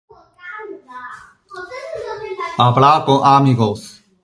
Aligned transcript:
Hablar 2.59 3.05
con 3.05 3.21
amigos 3.23 4.01